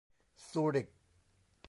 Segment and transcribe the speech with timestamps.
[0.49, 0.87] ซูริค